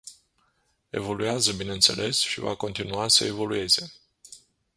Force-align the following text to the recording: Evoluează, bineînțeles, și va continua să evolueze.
Evoluează, 0.89 1.53
bineînțeles, 1.53 2.17
și 2.19 2.39
va 2.39 2.55
continua 2.55 3.07
să 3.07 3.25
evolueze. 3.25 3.93